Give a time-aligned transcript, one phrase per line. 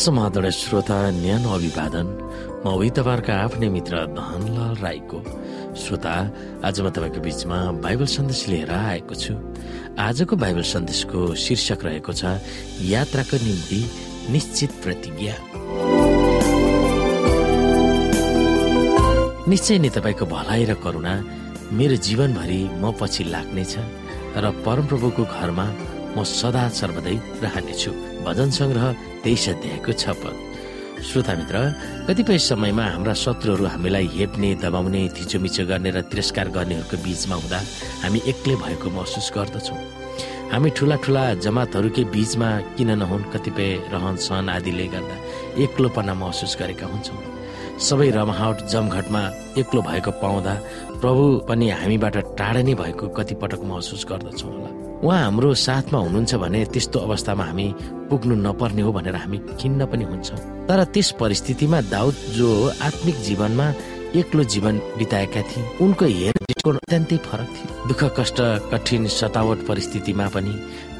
[0.00, 2.08] समाधान श्रोता न्यानो अभिवादन।
[2.64, 5.18] म उही तपाईँहरूका आफ्नै मित्र धनलाल राईको।
[5.76, 6.14] श्रोता
[6.64, 9.34] आज म तपाईँको बिचमा बाइबल सन्देश लिएर आएको छु।
[10.00, 12.22] आजको बाइबल सन्देशको शीर्षक रहेको छ
[12.80, 13.80] यात्राको निम्ति
[14.32, 15.34] निश्चित प्रतिज्ञा।
[19.44, 21.14] निश्चय नै तपाईँको भलाइ र करुणा
[21.76, 23.74] मेरो जीवनभरि म पछि लाग्नेछ
[24.32, 25.66] र परमप्रभुको घरमा
[26.16, 27.90] म सदा सर्वदै रहनेछु।
[28.26, 28.84] भजन सङ्ग्रह
[29.24, 30.04] तेइस अध्यायको छ
[31.00, 31.56] श्रोता मित्र
[32.08, 37.58] कतिपय समयमा हाम्रा शत्रुहरू हामीलाई हेप्ने दबाउने थिचोमिचो गर्ने र तिरस्कार गर्नेहरूको बीचमा हुँदा
[38.04, 39.80] हामी एक्लै भएको महसुस गर्दछौँ।
[40.52, 45.16] हामी ठुला ठुला जमातहरूकै बीचमा किन नहुन् कतिपय रहन सहन आदिले गर्दा
[45.64, 47.20] एक्लोपना महसुस गरेका हुन्छौँ।
[47.80, 49.22] सबै रमाहट जमघटमा
[49.56, 50.54] एक्लो भएको पाउँदा
[51.00, 56.64] प्रभु पनि हामीबाट टाढा नै भएको कतिपटक महसुस गर्दछौँ होला। उहाँ हाम्रो साथमा हुनुहुन्छ भने
[56.72, 57.66] त्यस्तो अवस्थामा हामी
[58.10, 62.48] पुग्नु नपर्ने हो भनेर हामी खिन्न पनि हुन्छौँ। तर त्यस परिस्थितिमा दाउद जो
[62.82, 63.66] आत्मिक जीवनमा
[64.20, 68.38] एक्लो जीवन बिताएका थिए उनको हेर अत्यन्तै फरक थियो। दुःख कष्ट
[68.72, 70.52] कठिन सतावट परिस्थितिमा पनि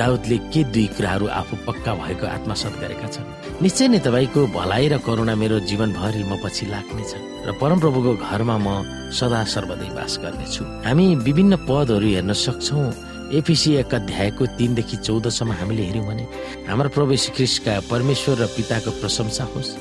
[0.00, 3.28] दाउदले के दुई कुराहरू आफू पक्का भएको आत्मसात गरेका छन्?
[3.62, 7.12] निश्चय नै तपाईँको भलाइ र करुणा मेरो जीवनभरि म पछि लाग्नेछ
[7.46, 8.66] र परमप्रभुको घरमा म
[9.14, 15.82] सदा सर्वदै बास गर्नेछु। हामी विभिन्न पदहरू हेर्न सक्छौँ एफिसी एक अध्यायको तिनदेखि चौधसम्म हामीले
[15.82, 16.24] हेऱ्यौँ भने
[16.68, 19.72] हाम्रो प्रभु ख्रिस्टका परमेश्वर र पिताको प्रशंसा होस्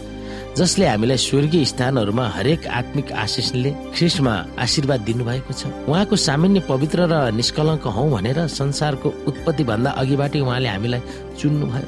[0.58, 7.32] जसले हामीलाई स्वर्गीय स्थानहरूमा हरेक आत्मिक आशिषले ख्रिस्टमा आशीर्वाद दिनुभएको छ। उहाँको सामान्य पवित्र र
[7.34, 11.02] निष्कलङ्क हौ भनेर संसारको उत्पत्ति भन्दा अघिबाटै उहाँले हामीलाई
[11.42, 11.88] चुन्नुभयो।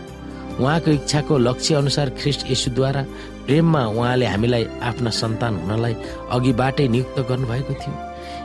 [0.60, 3.02] उहाँको इच्छाको लक्ष्य अनुसार ख्रिस्ट यसुद्वारा
[3.46, 5.94] प्रेममा उहाँले हामीलाई आफ्ना सन्तान हुनलाई
[6.36, 7.94] अघिबाटै नियुक्त गर्नुभएको थियो।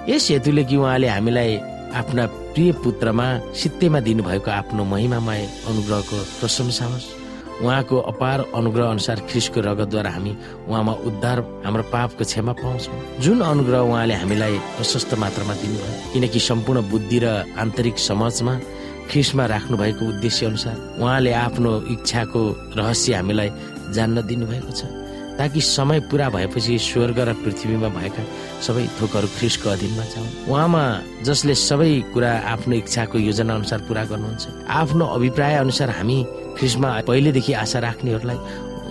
[0.08, 7.08] यस हेतुले कि उहाँले हामीलाई आफ्ना प्रिय पुत्रमा सित्तेमा दिनुभएको आफ्नो महिमामय अनुग्रहको प्रशंसा होस्।
[7.60, 10.32] उहाँको अपार अनुग्रह अनुसार ख्रिसको रगतद्वारा हामी
[10.68, 16.80] उहाँमा उद्धार हाम्रो पापको क्षमा पाउँछौँ। जुन अनुग्रह उहाँले हामीलाई प्रशस्त मात्रामा दिनुभयो किनकि सम्पूर्ण
[16.90, 17.26] बुद्धि र
[17.60, 18.54] आन्तरिक समाजमा
[19.10, 22.40] ख्रिसमा राख्नु भएको उद्देश्य अनुसार उहाँले आफ्नो इच्छाको
[22.78, 23.50] रहस्य हामीलाई
[23.92, 24.82] जान्न दिनुभएको छ।
[25.40, 28.22] ताकि समय पुरा भएपछि स्वर्ग र पृथ्वीमा भएका
[28.60, 30.82] सबै थोकहरू ख्रिसको अधीनमा जाउन् उहाँमा
[31.24, 36.18] जसले सबै कुरा आफ्नो इच्छाको योजना अनुसार पुरा गर्नुहुन्छ। आफ्नो अभिप्राय अनुसार हामी
[36.60, 38.38] ख्रिसमा पहिलेदेखि आशा राख्नेहरूलाई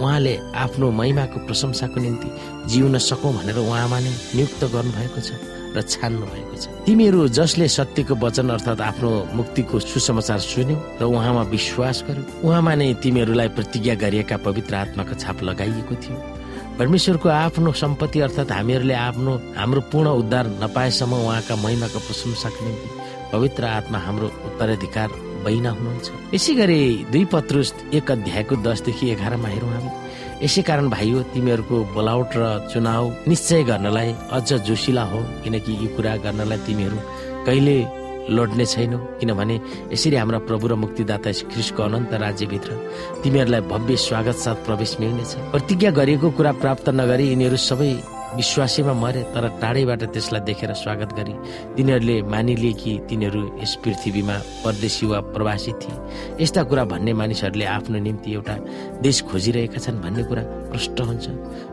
[0.01, 0.33] उहाँले
[0.65, 2.29] आफ्नो महिमाको प्रशंसाको निम्ति
[2.71, 5.29] जिउन सकौँ भनेर उहाँमा नै नियुक्त गर्नुभएको छ
[5.75, 11.43] र छान्नु भएको छ। तिमीहरू जसले सत्यको वचन अर्थात् आफ्नो मुक्तिको सुसमाचार सुन्यौ र उहाँमा
[11.53, 16.17] विश्वास गर्यो उहाँमा नै तिमीहरूलाई प्रतिज्ञा गरिएका पवित्र आत्माको छाप लगाइएको थियो।
[16.79, 22.90] परमेश्वरको आफ्नो सम्पत्ति अर्थात् हामीहरूले आफ्नो हाम्रो पूर्ण उद्धार नपाएसम्म उहाँका महिमाको प्रशंसाको निम्ति
[23.34, 25.09] पवित्र आत्मा हाम्रो उत्तराधिकार
[25.44, 26.79] बहिना हुनुहुन्छ। यसै गरी
[27.12, 29.91] दुई पत्रुस एक अध्यायको दसदेखि एघारमा हेरौँ हामी।
[30.45, 35.88] यसै कारण भाइ हो तिमीहरूको बोलावट र चुनाव निश्चय गर्नलाई अझ जोसिला हो किनकि यो
[35.95, 36.97] कुरा गर्नलाई तिमीहरू
[37.45, 37.78] कहिले
[38.30, 39.56] लड्ने छैनौ किनभने
[39.94, 42.69] यसरी हाम्रा प्रभु र मुक्तिदाता ख्रिसको अनन्त राज्यभित्र
[43.24, 47.91] तिमीहरूलाई भव्य स्वागत साथ प्रवेश मिल्नेछ। प्रतिज्ञा गरिएको कुरा प्राप्त नगरी यिनीहरू सबै
[48.30, 51.34] विश्वासीमा मरे तर टाढैबाट त्यसलाई देखेर स्वागत गरी
[51.75, 55.96] तिनीहरूले मानिलिए कि तिनीहरू यस पृथ्वीमा परदेशी वा प्रवासी थिए।
[56.38, 58.56] यस्ता कुरा भन्ने मानिसहरूले आफ्नो निम्ति एउटा
[59.01, 61.25] देश खोजिरहेका छन् भन्ने कुरा प्रष्ट हुन्छ।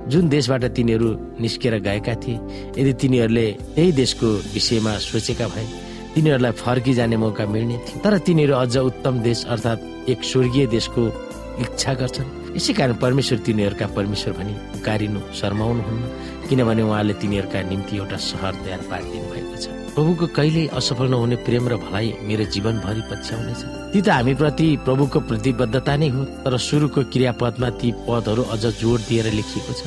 [0.09, 1.09] जुन देशबाट तिनीहरू
[1.45, 2.41] निस्केर गएका थिए
[2.81, 3.47] यदि तिनीहरूले
[3.77, 4.27] त्यही देशको
[4.57, 5.67] विषयमा सोचेका भए
[6.17, 11.03] तिनीहरूलाई फर्किजाने मौका मिल्ने थियो। तर तिनीहरू अझ उत्तम देश अर्थात् एक स्वर्गीय देशको
[11.61, 16.05] इच्छा गर्छन्। यसै कारण परमेश्वर तिनीहरूका परमेश्वर भनी पुकारिनु शर्माउनुहुन्न।
[16.49, 21.69] किनभने उहाँले तिनीहरूका निम्ति एउटा सहर तयार पारिदिनु भएको छ। प्रभुको कहिले असफल नहुने प्रेम
[21.69, 23.61] र भलाइ मेरो जीवनभरि पछ्याउनेछ।
[23.93, 29.01] ती त हामी प्रति प्रभुको प्रतिबद्धता नै हो तर सुरुको क्रियापदमा ती पदहरू अझ जोड
[29.09, 29.83] दिएर लेखिएको छ।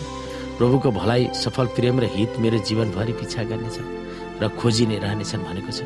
[0.58, 3.78] प्रभुको भलाइ सफल प्रेम र हित मेरो जीवनभरि पिछा गर्नेछ
[4.42, 5.82] र खोजी नै रहनेछन् भनेको छ।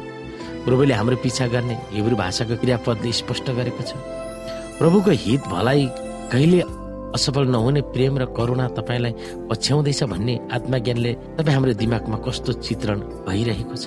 [0.65, 3.91] प्रभुले हाम्रो पिछा गर्ने हिब्रू भाषाको क्रियापदले स्पष्ट गरेको छ।
[4.79, 5.85] प्रभुको हित भलाइ
[6.31, 6.59] कहिले
[7.15, 9.13] असफल नहुने प्रेम र करुणा तपाईँलाई
[9.49, 13.85] पछ्याउँदैछ भन्ने आत्मज्ञानले तपाईँ हाम्रो दिमागमा कस्तो चित्रण भइरहेको छ?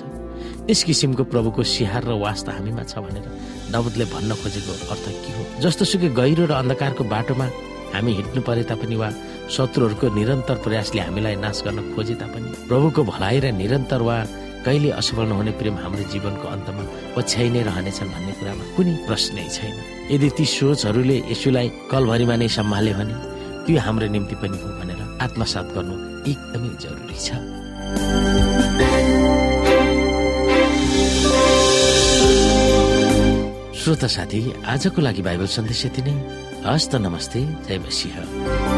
[0.67, 3.25] त्यस किसिमको प्रभुको सिहार र वास्ता हामीमा छ भनेर
[3.73, 5.41] दाउदले भन्न खोजेको अर्थ के हो?
[5.65, 7.47] जस्तो सुकै गहिरो र अन्धकारको बाटोमा
[7.93, 9.09] हामी हिँड्नु परे तापनि वा
[9.49, 14.17] शत्रुहरूको निरन्तर प्रयासले हामीलाई नाश गर्न खोजे तापनि प्रभुको भलाइ र निरन्तर वा
[14.67, 16.83] कहिले असफल नहुने प्रेम हाम्रो जीवनको अन्तमा
[17.15, 19.75] पछ्याइ नै रहनेछन् भन्ने कुरामा कुनै प्रश्नै छैन।
[20.11, 23.15] यदि ती सोचहरूले यसुलाई कलभरिमा नै सम्हाल्यो भने
[23.63, 25.95] त्यो हाम्रो निम्ति पनि हो भनेर आत्मसात गर्नु
[26.31, 27.27] एकदमै जरुरी छ।
[33.79, 36.15] श्रोता साथी आजको लागि बाइबल सन्देश यति नै।
[36.67, 38.76] हस्त नमस्ते जय मसिंह।